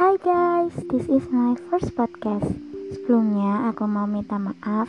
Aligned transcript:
Hai 0.00 0.16
guys, 0.24 0.72
this 0.88 1.04
is 1.12 1.28
my 1.28 1.52
first 1.68 1.92
podcast. 1.92 2.48
Sebelumnya 2.88 3.68
aku 3.68 3.84
mau 3.84 4.08
minta 4.08 4.40
maaf 4.40 4.88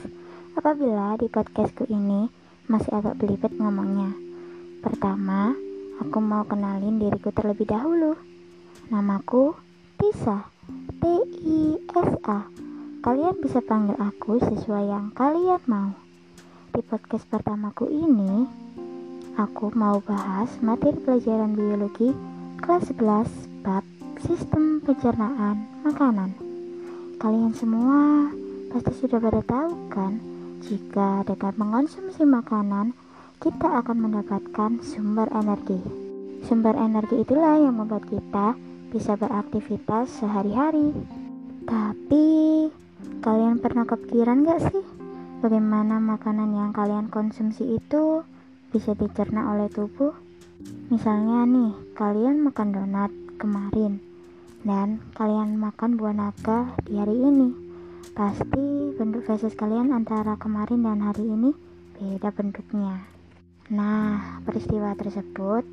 apabila 0.55 1.19
di 1.19 1.27
podcastku 1.27 1.83
ini 1.91 2.31
masih 2.71 2.95
agak 2.95 3.19
belibet 3.19 3.51
ngomongnya. 3.59 4.15
Pertama, 4.79 5.51
aku 5.99 6.15
mau 6.23 6.47
kenalin 6.47 6.95
diriku 6.95 7.27
terlebih 7.35 7.67
dahulu. 7.67 8.15
Namaku 8.87 9.51
Tisa, 9.99 10.47
T-I-S-A. 11.03 12.47
Kalian 13.03 13.35
bisa 13.43 13.59
panggil 13.59 13.99
aku 13.99 14.39
sesuai 14.39 14.95
yang 14.95 15.11
kalian 15.11 15.59
mau. 15.67 15.91
Di 16.71 16.79
podcast 16.87 17.27
pertamaku 17.27 17.91
ini, 17.91 18.47
aku 19.35 19.75
mau 19.75 19.99
bahas 19.99 20.55
materi 20.63 20.95
pelajaran 21.03 21.51
biologi 21.51 22.15
kelas 22.63 22.95
11 22.95 23.51
bab 23.67 23.90
sistem 24.21 24.77
pencernaan 24.85 25.65
makanan. 25.81 26.37
Kalian 27.17 27.57
semua 27.57 28.29
pasti 28.69 28.93
sudah 29.01 29.17
pada 29.17 29.41
tahu 29.41 29.89
kan, 29.89 30.21
jika 30.61 31.25
dengan 31.25 31.53
mengonsumsi 31.57 32.21
makanan, 32.29 32.93
kita 33.41 33.81
akan 33.81 33.97
mendapatkan 33.97 34.77
sumber 34.85 35.25
energi. 35.33 35.81
Sumber 36.45 36.77
energi 36.77 37.25
itulah 37.25 37.57
yang 37.57 37.81
membuat 37.81 38.05
kita 38.05 38.53
bisa 38.93 39.17
beraktivitas 39.17 40.13
sehari-hari. 40.21 40.93
Tapi, 41.65 42.25
kalian 43.25 43.57
pernah 43.57 43.89
kepikiran 43.89 44.45
gak 44.45 44.69
sih, 44.69 44.85
bagaimana 45.41 45.97
makanan 45.97 46.53
yang 46.53 46.69
kalian 46.69 47.09
konsumsi 47.09 47.73
itu 47.73 48.21
bisa 48.69 48.93
dicerna 48.93 49.57
oleh 49.57 49.65
tubuh? 49.73 50.13
Misalnya 50.93 51.49
nih, 51.49 51.73
kalian 51.97 52.45
makan 52.45 52.69
donat 52.69 53.09
kemarin 53.41 54.10
dan 54.61 55.01
kalian 55.17 55.57
makan 55.57 55.97
buah 55.97 56.13
naga 56.13 56.73
di 56.85 56.97
hari 56.97 57.17
ini. 57.17 57.49
Pasti 58.11 58.93
bentuk 58.97 59.25
feses 59.25 59.57
kalian 59.57 59.95
antara 59.95 60.37
kemarin 60.37 60.85
dan 60.85 60.99
hari 61.01 61.25
ini 61.25 61.51
beda 61.97 62.29
bentuknya. 62.33 63.07
Nah 63.71 64.41
peristiwa 64.43 64.93
tersebut 64.97 65.63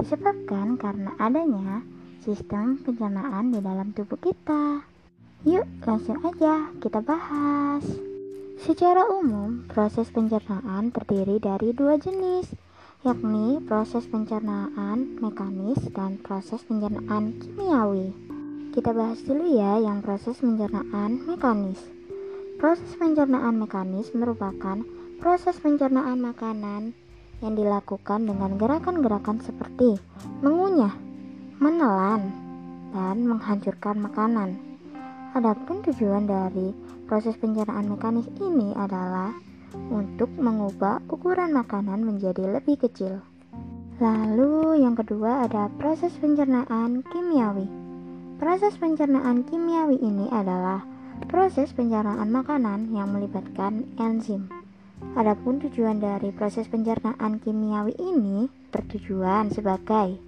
disebabkan 0.00 0.76
karena 0.76 1.14
adanya 1.16 1.84
sistem 2.20 2.80
pencernaan 2.82 3.54
di 3.54 3.60
dalam 3.62 3.94
tubuh 3.94 4.18
kita. 4.18 4.84
Yuk 5.44 5.64
langsung 5.84 6.18
aja 6.24 6.72
kita 6.80 7.04
bahas. 7.04 7.84
Secara 8.58 9.06
umum 9.12 9.68
proses 9.68 10.08
pencernaan 10.08 10.88
terdiri 10.88 11.36
dari 11.36 11.76
dua 11.76 12.00
jenis 12.00 12.48
yakni 13.04 13.60
proses 13.68 14.08
pencernaan 14.08 15.20
mekanis 15.20 15.76
dan 15.92 16.16
proses 16.24 16.64
pencernaan 16.64 17.36
kimiawi 17.36 18.23
kita 18.74 18.90
bahas 18.90 19.22
dulu 19.22 19.54
ya 19.54 19.78
yang 19.78 20.02
proses 20.02 20.34
pencernaan 20.42 21.22
mekanis. 21.30 21.78
Proses 22.58 22.90
pencernaan 22.98 23.54
mekanis 23.54 24.10
merupakan 24.18 24.82
proses 25.22 25.54
pencernaan 25.62 26.18
makanan 26.18 26.90
yang 27.38 27.54
dilakukan 27.54 28.26
dengan 28.26 28.58
gerakan-gerakan 28.58 29.38
seperti 29.46 29.94
mengunyah, 30.42 30.90
menelan, 31.62 32.34
dan 32.90 33.22
menghancurkan 33.22 33.94
makanan. 33.94 34.58
Adapun 35.38 35.78
tujuan 35.86 36.26
dari 36.26 36.74
proses 37.06 37.38
pencernaan 37.38 37.86
mekanis 37.94 38.26
ini 38.42 38.74
adalah 38.74 39.30
untuk 39.94 40.34
mengubah 40.34 40.98
ukuran 41.06 41.54
makanan 41.54 42.02
menjadi 42.02 42.58
lebih 42.58 42.82
kecil. 42.82 43.22
Lalu 44.02 44.82
yang 44.82 44.98
kedua 44.98 45.46
ada 45.46 45.70
proses 45.78 46.10
pencernaan 46.18 47.06
kimiawi. 47.06 47.83
Proses 48.44 48.76
pencernaan 48.76 49.48
kimiawi 49.48 50.04
ini 50.04 50.28
adalah 50.28 50.84
proses 51.32 51.72
pencernaan 51.72 52.28
makanan 52.28 52.92
yang 52.92 53.08
melibatkan 53.08 53.88
enzim. 53.96 54.52
Adapun 55.16 55.64
tujuan 55.64 55.96
dari 55.96 56.28
proses 56.28 56.68
pencernaan 56.68 57.40
kimiawi 57.40 57.96
ini 57.96 58.52
bertujuan 58.68 59.48
sebagai 59.48 60.20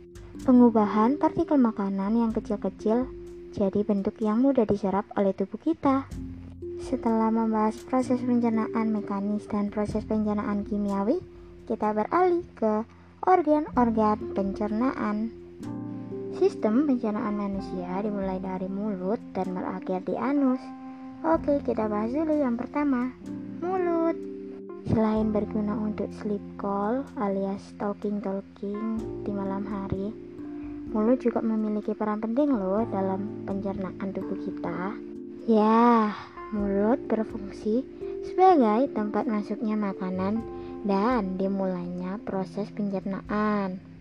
pengubahan 0.49 1.21
partikel 1.21 1.61
makanan 1.61 2.17
yang 2.17 2.33
kecil-kecil 2.33 3.05
jadi 3.53 3.85
bentuk 3.85 4.17
yang 4.25 4.41
mudah 4.41 4.65
diserap 4.65 5.05
oleh 5.13 5.37
tubuh 5.37 5.61
kita. 5.61 6.09
Setelah 6.81 7.29
membahas 7.29 7.77
proses 7.85 8.25
pencernaan 8.25 8.97
mekanis 8.97 9.45
dan 9.45 9.69
proses 9.69 10.09
pencernaan 10.09 10.65
kimiawi, 10.65 11.21
kita 11.69 11.93
beralih 11.93 12.49
ke 12.57 12.81
organ-organ 13.29 14.33
pencernaan. 14.33 15.46
Sistem 16.37 16.85
pencernaan 16.85 17.33
manusia 17.33 17.97
dimulai 18.05 18.37
dari 18.37 18.69
mulut 18.69 19.17
dan 19.33 19.57
berakhir 19.57 20.05
di 20.05 20.21
anus. 20.21 20.61
Oke, 21.25 21.65
kita 21.65 21.89
bahas 21.89 22.13
dulu 22.13 22.37
yang 22.37 22.61
pertama, 22.61 23.09
mulut. 23.65 24.13
Selain 24.85 25.33
berguna 25.33 25.73
untuk 25.81 26.13
sleep 26.21 26.45
call 26.61 27.09
alias 27.17 27.73
talking-talking 27.81 29.01
di 29.25 29.33
malam 29.33 29.65
hari, 29.65 30.13
mulut 30.93 31.25
juga 31.25 31.41
memiliki 31.41 31.97
peran 31.97 32.21
penting 32.21 32.53
loh 32.53 32.85
dalam 32.93 33.49
pencernaan 33.49 34.13
tubuh 34.13 34.37
kita. 34.37 34.93
Ya, 35.49 36.13
mulut 36.53 37.01
berfungsi 37.09 37.81
sebagai 38.29 38.93
tempat 38.93 39.25
masuknya 39.25 39.73
makanan 39.73 40.45
dan 40.85 41.41
dimulainya 41.41 42.21
proses 42.29 42.69
pencernaan. 42.77 43.96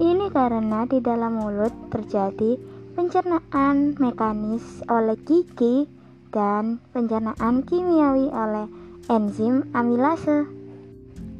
Ini 0.00 0.32
karena 0.32 0.88
di 0.88 0.96
dalam 1.04 1.36
mulut 1.36 1.92
terjadi 1.92 2.56
pencernaan 2.96 3.92
mekanis 4.00 4.80
oleh 4.88 5.12
gigi 5.28 5.84
dan 6.32 6.80
pencernaan 6.96 7.60
kimiawi 7.68 8.32
oleh 8.32 8.64
enzim 9.12 9.68
amilase. 9.76 10.48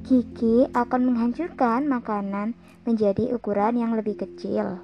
Gigi 0.05 0.69
akan 0.77 1.01
menghancurkan 1.09 1.89
makanan 1.89 2.53
menjadi 2.85 3.33
ukuran 3.33 3.81
yang 3.81 3.97
lebih 3.97 4.21
kecil, 4.21 4.77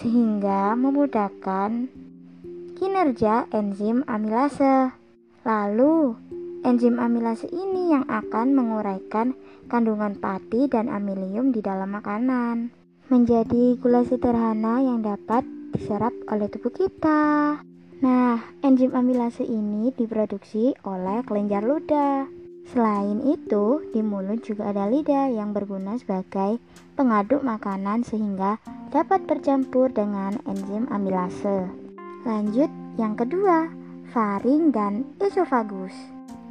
sehingga 0.00 0.72
memudahkan 0.72 1.92
kinerja 2.80 3.52
enzim 3.52 4.00
amilase. 4.08 4.96
Lalu, 5.44 6.16
enzim 6.64 6.96
amilase 6.96 7.52
ini 7.52 7.92
yang 7.92 8.08
akan 8.08 8.56
menguraikan 8.56 9.36
kandungan 9.68 10.16
pati 10.16 10.72
dan 10.72 10.88
amilium 10.88 11.52
di 11.52 11.60
dalam 11.60 11.92
makanan 11.92 12.79
menjadi 13.10 13.74
gula 13.82 14.06
sederhana 14.06 14.78
yang 14.86 15.02
dapat 15.02 15.42
diserap 15.74 16.14
oleh 16.30 16.46
tubuh 16.46 16.70
kita. 16.70 17.58
Nah, 18.00 18.38
enzim 18.62 18.94
amilase 18.94 19.42
ini 19.42 19.90
diproduksi 19.90 20.78
oleh 20.86 21.26
kelenjar 21.26 21.66
ludah. 21.66 22.30
Selain 22.70 23.18
itu, 23.26 23.82
di 23.90 23.98
mulut 23.98 24.46
juga 24.46 24.70
ada 24.70 24.86
lidah 24.86 25.26
yang 25.26 25.50
berguna 25.50 25.98
sebagai 25.98 26.62
pengaduk 26.94 27.42
makanan 27.42 28.06
sehingga 28.06 28.62
dapat 28.94 29.26
bercampur 29.26 29.90
dengan 29.90 30.38
enzim 30.46 30.86
amilase. 30.94 31.66
Lanjut, 32.22 32.70
yang 32.94 33.18
kedua, 33.18 33.66
faring 34.14 34.70
dan 34.70 35.02
esofagus. 35.18 35.92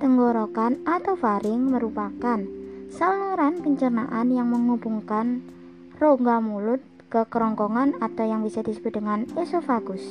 Tenggorokan 0.03 0.83
atau 0.83 1.15
faring 1.15 1.71
merupakan 1.71 2.43
saluran 2.91 3.63
pencernaan 3.63 4.27
yang 4.27 4.51
menghubungkan 4.51 5.39
rongga 5.99 6.39
mulut 6.39 6.79
ke 7.11 7.27
kerongkongan 7.27 7.99
atau 7.99 8.23
yang 8.23 8.41
bisa 8.47 8.63
disebut 8.63 9.03
dengan 9.03 9.27
esofagus. 9.35 10.01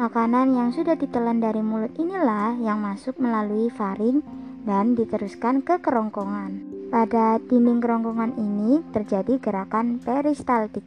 Makanan 0.00 0.56
yang 0.56 0.72
sudah 0.72 0.96
ditelan 0.96 1.44
dari 1.44 1.60
mulut 1.60 1.92
inilah 2.00 2.56
yang 2.64 2.80
masuk 2.80 3.20
melalui 3.20 3.68
faring 3.68 4.24
dan 4.64 4.96
diteruskan 4.96 5.60
ke 5.60 5.84
kerongkongan. 5.84 6.64
Pada 6.88 7.36
dinding 7.44 7.84
kerongkongan 7.84 8.40
ini 8.40 8.80
terjadi 8.96 9.36
gerakan 9.36 10.00
peristaltik, 10.00 10.86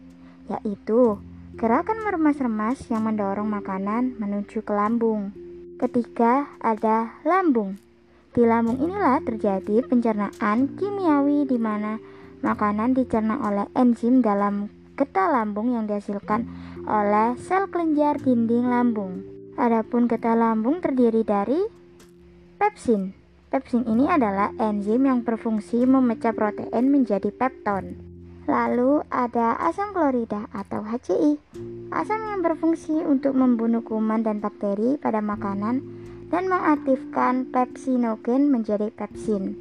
yaitu 0.49 1.21
gerakan 1.53 2.01
meremas-remas 2.01 2.81
yang 2.89 3.05
mendorong 3.05 3.45
makanan 3.45 4.17
menuju 4.17 4.65
ke 4.65 4.73
lambung. 4.73 5.29
Ketiga, 5.77 6.49
ada 6.57 7.13
lambung. 7.21 7.77
Di 8.31 8.41
lambung 8.47 8.81
inilah 8.81 9.21
terjadi 9.21 9.85
pencernaan 9.85 10.73
kimiawi 10.79 11.45
di 11.45 11.59
mana 11.61 11.99
Makanan 12.41 12.97
dicerna 12.97 13.37
oleh 13.37 13.69
enzim 13.77 14.25
dalam 14.25 14.73
getah 14.97 15.29
lambung 15.29 15.77
yang 15.77 15.85
dihasilkan 15.85 16.49
oleh 16.89 17.37
sel 17.37 17.69
kelenjar 17.69 18.17
dinding 18.17 18.65
lambung. 18.65 19.21
Adapun 19.61 20.09
getah 20.09 20.33
lambung 20.33 20.81
terdiri 20.81 21.21
dari 21.21 21.61
pepsin. 22.57 23.13
Pepsin 23.53 23.85
ini 23.85 24.09
adalah 24.09 24.55
enzim 24.57 25.05
yang 25.05 25.21
berfungsi 25.21 25.85
memecah 25.85 26.31
protein 26.33 26.89
menjadi 26.89 27.29
pepton. 27.29 27.99
Lalu 28.49 29.05
ada 29.13 29.53
asam 29.61 29.93
klorida 29.93 30.49
atau 30.49 30.81
HCI, 30.81 31.37
asam 31.93 32.19
yang 32.25 32.41
berfungsi 32.41 33.05
untuk 33.05 33.37
membunuh 33.37 33.85
kuman 33.85 34.25
dan 34.25 34.41
bakteri 34.41 34.97
pada 34.97 35.21
makanan 35.21 35.83
dan 36.33 36.49
mengaktifkan 36.49 37.53
pepsinogen 37.53 38.49
menjadi 38.49 38.89
pepsin. 38.89 39.53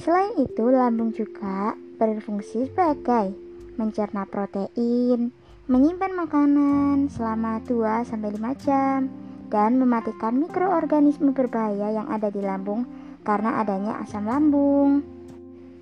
Selain 0.00 0.34
itu, 0.40 0.66
lambung 0.66 1.14
juga 1.14 1.78
berfungsi 1.96 2.70
sebagai 2.70 3.34
mencerna 3.74 4.26
protein, 4.26 5.34
menyimpan 5.66 6.12
makanan 6.12 7.08
selama 7.08 7.58
2-5 7.64 8.64
jam, 8.64 9.08
dan 9.48 9.78
mematikan 9.78 10.36
mikroorganisme 10.36 11.30
berbahaya 11.30 11.94
yang 11.94 12.10
ada 12.10 12.28
di 12.28 12.42
lambung 12.42 12.84
karena 13.24 13.62
adanya 13.62 14.02
asam 14.04 14.26
lambung. 14.26 15.00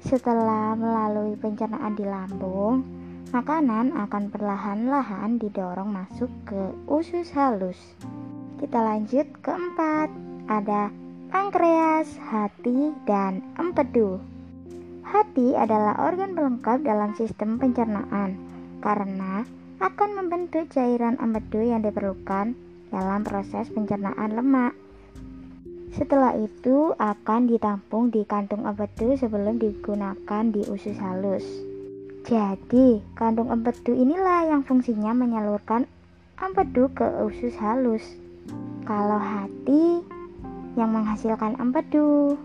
Setelah 0.02 0.74
melalui 0.74 1.38
pencernaan 1.38 1.94
di 1.94 2.02
lambung, 2.02 2.82
makanan 3.30 3.94
akan 3.96 4.28
perlahan-lahan 4.28 5.38
didorong 5.38 5.88
masuk 5.88 6.30
ke 6.44 6.62
usus 6.90 7.30
halus. 7.32 7.78
Kita 8.58 8.78
lanjut 8.82 9.26
keempat, 9.42 10.10
ada 10.50 10.90
pankreas, 11.30 12.18
hati, 12.28 12.94
dan 13.06 13.42
empedu. 13.58 14.31
Hati 15.12 15.52
adalah 15.52 16.08
organ 16.08 16.32
pelengkap 16.32 16.88
dalam 16.88 17.12
sistem 17.12 17.60
pencernaan 17.60 18.32
karena 18.80 19.44
akan 19.76 20.08
membentuk 20.16 20.72
cairan 20.72 21.20
empedu 21.20 21.60
yang 21.60 21.84
diperlukan 21.84 22.56
dalam 22.88 23.20
proses 23.20 23.68
pencernaan 23.68 24.32
lemak. 24.32 24.72
Setelah 25.92 26.32
itu 26.40 26.96
akan 26.96 27.44
ditampung 27.44 28.08
di 28.08 28.24
kantung 28.24 28.64
empedu 28.64 29.12
sebelum 29.20 29.60
digunakan 29.60 30.48
di 30.48 30.64
usus 30.72 30.96
halus. 30.96 31.44
Jadi, 32.24 33.04
kantung 33.12 33.52
empedu 33.52 33.92
inilah 33.92 34.48
yang 34.48 34.64
fungsinya 34.64 35.12
menyalurkan 35.12 35.84
empedu 36.40 36.88
ke 36.96 37.04
usus 37.20 37.52
halus. 37.60 38.16
Kalau 38.88 39.20
hati 39.20 40.00
yang 40.80 40.96
menghasilkan 40.96 41.60
empedu. 41.60 42.40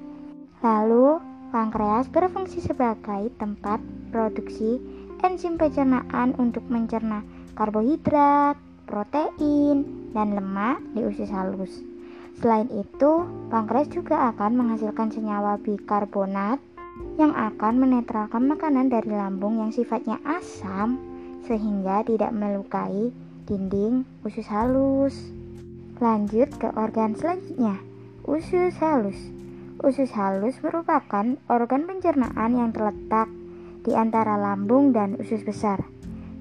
Lalu, 0.60 1.24
pankreas 1.50 2.12
berfungsi 2.12 2.60
sebagai 2.60 3.32
tempat 3.40 3.80
produksi 4.12 4.80
enzim 5.26 5.58
pencernaan 5.58 6.38
untuk 6.38 6.64
mencerna 6.70 7.26
karbohidrat, 7.58 8.60
protein, 8.86 10.10
dan 10.14 10.38
lemak 10.38 10.78
di 10.94 11.02
usus 11.04 11.28
halus. 11.34 11.82
Selain 12.38 12.70
itu, 12.70 13.26
pankreas 13.50 13.90
juga 13.90 14.30
akan 14.30 14.62
menghasilkan 14.62 15.10
senyawa 15.10 15.58
bikarbonat 15.58 16.62
yang 17.18 17.34
akan 17.34 17.82
menetralkan 17.82 18.46
makanan 18.46 18.94
dari 18.94 19.10
lambung 19.10 19.58
yang 19.58 19.74
sifatnya 19.74 20.22
asam 20.22 21.02
sehingga 21.50 22.06
tidak 22.06 22.30
melukai 22.30 23.10
dinding 23.50 24.06
usus 24.22 24.46
halus. 24.46 25.18
Lanjut 25.98 26.54
ke 26.62 26.70
organ 26.78 27.18
selanjutnya, 27.18 27.82
usus 28.30 28.78
halus. 28.78 29.37
Usus 29.78 30.10
halus 30.18 30.58
merupakan 30.66 31.38
organ 31.46 31.86
pencernaan 31.86 32.58
yang 32.58 32.74
terletak 32.74 33.30
di 33.86 33.94
antara 33.94 34.34
lambung 34.34 34.90
dan 34.90 35.14
usus 35.22 35.46
besar. 35.46 35.86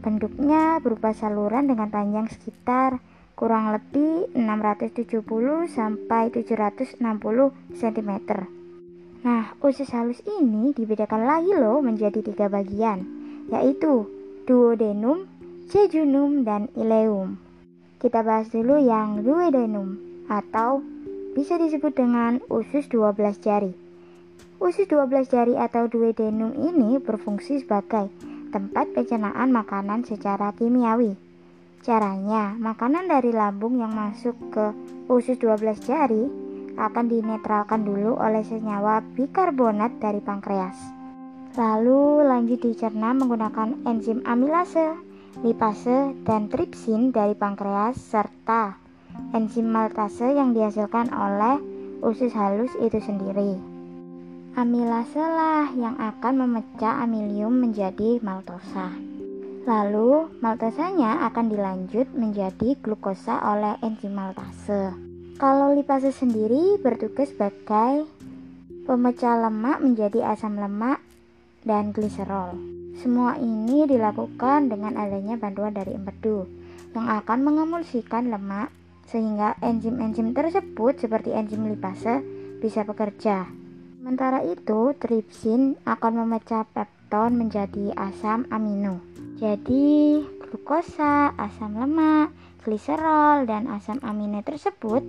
Bentuknya 0.00 0.80
berupa 0.80 1.12
saluran 1.12 1.68
dengan 1.68 1.92
panjang 1.92 2.32
sekitar 2.32 2.96
kurang 3.36 3.76
lebih 3.76 4.32
670 4.32 5.20
sampai 5.68 6.32
760 6.32 6.96
cm. 7.76 8.10
Nah, 9.20 9.52
usus 9.60 9.90
halus 9.92 10.24
ini 10.24 10.72
dibedakan 10.72 11.28
lagi 11.28 11.52
loh 11.52 11.84
menjadi 11.84 12.24
tiga 12.24 12.48
bagian, 12.48 13.04
yaitu 13.52 14.08
duodenum, 14.48 15.28
jejunum, 15.68 16.40
dan 16.48 16.72
ileum. 16.72 17.36
Kita 18.00 18.24
bahas 18.24 18.48
dulu 18.48 18.80
yang 18.80 19.20
duodenum 19.20 20.00
atau 20.32 20.95
bisa 21.36 21.60
disebut 21.60 21.92
dengan 21.92 22.40
usus 22.48 22.88
12 22.88 23.44
jari. 23.44 23.76
Usus 24.56 24.88
12 24.88 25.28
jari 25.28 25.52
atau 25.52 25.84
duodenum 25.84 26.56
ini 26.56 26.96
berfungsi 26.96 27.60
sebagai 27.60 28.08
tempat 28.48 28.96
pencernaan 28.96 29.52
makanan 29.52 30.08
secara 30.08 30.56
kimiawi. 30.56 31.12
Caranya, 31.84 32.56
makanan 32.56 33.04
dari 33.04 33.36
lambung 33.36 33.76
yang 33.76 33.92
masuk 33.92 34.32
ke 34.48 34.72
usus 35.12 35.36
12 35.36 35.76
jari 35.84 36.24
akan 36.80 37.04
dinetralkan 37.04 37.84
dulu 37.84 38.16
oleh 38.16 38.40
senyawa 38.40 39.04
bikarbonat 39.04 40.00
dari 40.00 40.24
pankreas. 40.24 40.80
Lalu 41.52 42.24
lanjut 42.24 42.64
dicerna 42.64 43.12
menggunakan 43.12 43.84
enzim 43.84 44.24
amilase, 44.24 44.96
lipase, 45.44 46.16
dan 46.24 46.48
tripsin 46.48 47.12
dari 47.12 47.36
pankreas 47.36 48.00
serta 48.00 48.85
enzim 49.36 49.68
maltase 49.68 50.32
yang 50.36 50.56
dihasilkan 50.56 51.12
oleh 51.12 51.60
usus 52.00 52.32
halus 52.32 52.72
itu 52.80 52.98
sendiri. 53.00 53.56
Amilase 54.56 55.20
lah 55.20 55.68
yang 55.76 56.00
akan 56.00 56.48
memecah 56.48 57.04
amilium 57.04 57.60
menjadi 57.60 58.20
maltosa. 58.24 58.88
Lalu, 59.66 60.30
maltosanya 60.40 61.26
akan 61.28 61.50
dilanjut 61.50 62.08
menjadi 62.14 62.78
glukosa 62.80 63.36
oleh 63.42 63.76
enzim 63.82 64.16
maltase. 64.16 64.94
Kalau 65.36 65.76
lipase 65.76 66.14
sendiri 66.14 66.80
bertugas 66.80 67.28
sebagai 67.34 68.08
pemecah 68.86 69.36
lemak 69.42 69.82
menjadi 69.82 70.32
asam 70.32 70.56
lemak 70.56 71.02
dan 71.66 71.90
gliserol. 71.90 72.56
Semua 72.96 73.36
ini 73.36 73.84
dilakukan 73.84 74.72
dengan 74.72 74.96
adanya 74.96 75.36
bantuan 75.36 75.76
dari 75.76 75.92
empedu 75.92 76.48
yang 76.96 77.12
akan 77.12 77.44
mengemulsikan 77.44 78.32
lemak 78.32 78.72
sehingga 79.06 79.54
enzim-enzim 79.62 80.34
tersebut 80.34 80.98
seperti 80.98 81.32
enzim 81.32 81.66
lipase 81.66 82.22
bisa 82.58 82.82
bekerja. 82.82 83.46
Sementara 84.02 84.42
itu, 84.46 84.94
tripsin 85.02 85.74
akan 85.82 86.26
memecah 86.26 86.62
pepton 86.70 87.34
menjadi 87.34 87.90
asam 87.98 88.46
amino. 88.54 89.02
Jadi, 89.42 90.22
glukosa, 90.46 91.34
asam 91.34 91.74
lemak, 91.74 92.30
gliserol, 92.62 93.50
dan 93.50 93.66
asam 93.66 93.98
amino 94.06 94.46
tersebut 94.46 95.02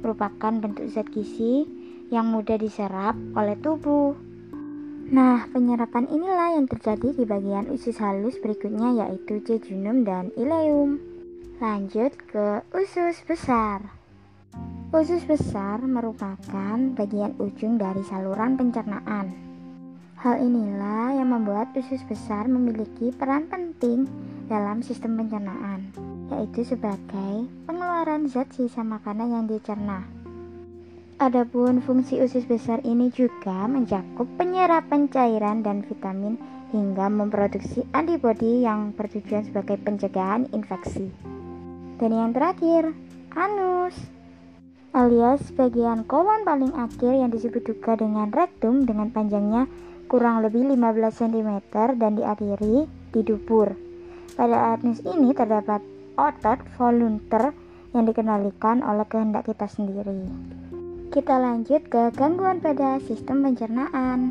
merupakan 0.00 0.52
bentuk 0.64 0.88
zat 0.88 1.08
gizi 1.12 1.68
yang 2.08 2.32
mudah 2.32 2.56
diserap 2.56 3.12
oleh 3.36 3.56
tubuh. 3.60 4.16
Nah, 5.08 5.48
penyerapan 5.48 6.04
inilah 6.08 6.60
yang 6.60 6.68
terjadi 6.68 7.16
di 7.16 7.24
bagian 7.24 7.68
usus 7.72 7.96
halus 7.96 8.36
berikutnya 8.40 9.04
yaitu 9.04 9.40
jejunum 9.40 10.04
dan 10.04 10.28
ileum. 10.36 11.00
Lanjut 11.58 12.14
ke 12.30 12.62
usus 12.70 13.18
besar. 13.26 13.82
Usus 14.94 15.26
besar 15.26 15.82
merupakan 15.82 16.78
bagian 16.94 17.34
ujung 17.42 17.82
dari 17.82 17.98
saluran 18.06 18.54
pencernaan. 18.54 19.34
Hal 20.22 20.38
inilah 20.38 21.18
yang 21.18 21.34
membuat 21.34 21.74
usus 21.74 21.98
besar 22.06 22.46
memiliki 22.46 23.10
peran 23.10 23.50
penting 23.50 24.06
dalam 24.46 24.86
sistem 24.86 25.18
pencernaan, 25.18 25.90
yaitu 26.30 26.62
sebagai 26.62 27.50
pengeluaran 27.66 28.30
zat 28.30 28.54
sisa 28.54 28.86
makanan 28.86 29.26
yang 29.26 29.44
dicerna. 29.50 30.06
Adapun 31.18 31.82
fungsi 31.82 32.22
usus 32.22 32.46
besar 32.46 32.78
ini 32.86 33.10
juga 33.10 33.66
mencakup 33.66 34.30
penyerapan 34.38 35.10
cairan 35.10 35.66
dan 35.66 35.82
vitamin 35.82 36.38
hingga 36.70 37.10
memproduksi 37.10 37.82
antibodi 37.90 38.62
yang 38.62 38.94
bertujuan 38.94 39.42
sebagai 39.42 39.74
pencegahan 39.82 40.46
infeksi. 40.54 41.10
Dan 41.98 42.10
yang 42.14 42.30
terakhir, 42.30 42.94
anus 43.34 43.94
alias 44.94 45.42
bagian 45.54 46.06
kolon 46.08 46.42
paling 46.42 46.72
akhir 46.74 47.12
yang 47.12 47.30
disebut 47.30 47.60
juga 47.66 47.98
dengan 47.98 48.32
rektum 48.32 48.82
dengan 48.88 49.12
panjangnya 49.12 49.68
kurang 50.08 50.40
lebih 50.40 50.64
15 50.64 50.78
cm 51.12 51.50
dan 52.00 52.16
diakhiri 52.16 52.88
di 53.12 53.20
dubur. 53.20 53.76
Pada 54.38 54.78
anus 54.78 55.04
ini 55.04 55.34
terdapat 55.36 55.84
otot 56.16 56.58
volunter 56.80 57.52
yang 57.92 58.08
dikendalikan 58.08 58.80
oleh 58.80 59.04
kehendak 59.06 59.46
kita 59.50 59.66
sendiri. 59.68 60.24
Kita 61.08 61.40
lanjut 61.40 61.82
ke 61.88 62.14
gangguan 62.14 62.62
pada 62.62 63.00
sistem 63.02 63.42
pencernaan. 63.42 64.30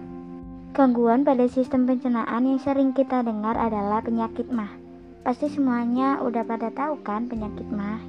Gangguan 0.71 1.25
pada 1.25 1.49
sistem 1.49 1.89
pencernaan 1.89 2.47
yang 2.47 2.61
sering 2.61 2.93
kita 2.93 3.25
dengar 3.25 3.57
adalah 3.57 3.99
penyakit 3.99 4.45
mah. 4.53 4.86
Pasti 5.27 5.51
semuanya 5.51 6.23
udah 6.23 6.47
pada 6.47 6.71
tahu 6.71 7.03
kan 7.03 7.27
penyakit 7.27 7.67
mah 7.67 7.99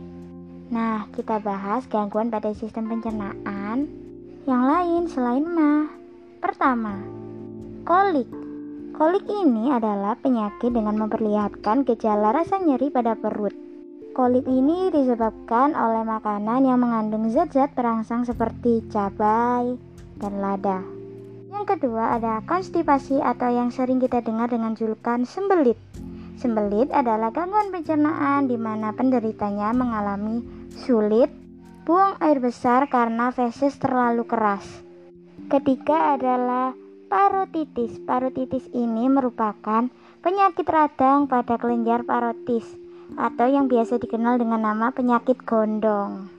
Nah, 0.70 1.10
kita 1.16 1.42
bahas 1.42 1.82
gangguan 1.90 2.30
pada 2.30 2.54
sistem 2.54 2.86
pencernaan 2.86 3.90
yang 4.46 4.62
lain 4.62 5.10
selain 5.10 5.42
mah. 5.42 5.90
Pertama, 6.38 6.94
kolik. 7.82 8.30
Kolik 8.94 9.26
ini 9.26 9.74
adalah 9.74 10.14
penyakit 10.14 10.70
dengan 10.70 10.94
memperlihatkan 10.94 11.82
gejala 11.88 12.30
rasa 12.30 12.62
nyeri 12.62 12.86
pada 12.86 13.18
perut. 13.18 13.56
Kolik 14.14 14.46
ini 14.46 14.94
disebabkan 14.94 15.74
oleh 15.74 16.06
makanan 16.06 16.70
yang 16.70 16.78
mengandung 16.78 17.26
zat-zat 17.34 17.74
perangsang 17.74 18.28
seperti 18.28 18.86
cabai 18.94 19.74
dan 20.22 20.38
lada. 20.38 20.86
Yang 21.50 21.64
kedua 21.74 22.14
ada 22.14 22.46
konstipasi 22.46 23.18
atau 23.18 23.50
yang 23.50 23.74
sering 23.74 23.98
kita 23.98 24.22
dengar 24.22 24.46
dengan 24.46 24.78
julukan 24.78 25.26
sembelit. 25.26 25.80
Sembelit 26.38 26.94
adalah 26.94 27.34
gangguan 27.34 27.74
pencernaan 27.74 28.46
di 28.46 28.54
mana 28.54 28.94
penderitanya 28.94 29.74
mengalami 29.74 30.38
Sulit 30.78 31.26
buang 31.82 32.14
air 32.22 32.38
besar 32.38 32.86
karena 32.86 33.34
feses 33.34 33.74
terlalu 33.82 34.22
keras. 34.22 34.62
Ketiga 35.50 36.14
adalah 36.14 36.78
parotitis. 37.10 37.98
Parotitis 38.06 38.70
ini 38.70 39.10
merupakan 39.10 39.90
penyakit 40.22 40.62
radang 40.62 41.26
pada 41.26 41.58
kelenjar 41.58 42.06
parotis 42.06 42.62
atau 43.18 43.50
yang 43.50 43.66
biasa 43.66 43.98
dikenal 43.98 44.38
dengan 44.38 44.62
nama 44.62 44.94
penyakit 44.94 45.42
gondong. 45.42 46.30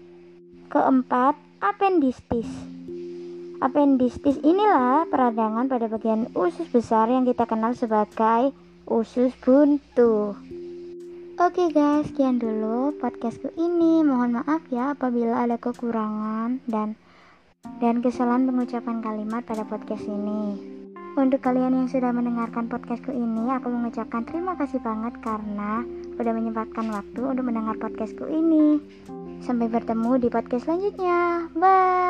Keempat, 0.71 1.35
appendistis. 1.59 2.47
Appendistis 3.59 4.39
inilah 4.39 5.03
peradangan 5.11 5.67
pada 5.67 5.91
bagian 5.91 6.31
usus 6.31 6.71
besar 6.71 7.11
yang 7.11 7.27
kita 7.27 7.43
kenal 7.43 7.75
sebagai 7.75 8.55
usus 8.89 9.29
buntu. 9.45 10.33
Oke 11.39 11.71
guys, 11.71 12.09
sekian 12.09 12.41
dulu 12.41 12.91
podcastku 12.97 13.53
ini. 13.55 14.01
Mohon 14.01 14.41
maaf 14.41 14.65
ya 14.73 14.97
apabila 14.97 15.45
ada 15.45 15.61
kekurangan 15.61 16.59
dan 16.65 16.97
dan 17.79 18.01
kesalahan 18.01 18.49
pengucapan 18.49 18.99
kalimat 18.99 19.45
pada 19.45 19.63
podcast 19.63 20.03
ini. 20.09 20.57
Untuk 21.15 21.39
kalian 21.45 21.77
yang 21.77 21.87
sudah 21.87 22.09
mendengarkan 22.09 22.65
podcastku 22.65 23.13
ini, 23.13 23.53
aku 23.53 23.69
mengucapkan 23.69 24.25
terima 24.25 24.57
kasih 24.57 24.81
banget 24.81 25.13
karena 25.21 25.85
sudah 26.17 26.33
menyempatkan 26.33 26.89
waktu 26.89 27.21
untuk 27.21 27.45
mendengar 27.45 27.77
podcastku 27.77 28.25
ini. 28.25 28.81
Sampai 29.45 29.71
bertemu 29.71 30.17
di 30.17 30.27
podcast 30.33 30.65
selanjutnya. 30.67 31.47
Bye. 31.55 32.08